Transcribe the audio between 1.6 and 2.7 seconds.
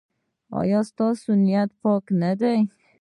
پاک نه دی؟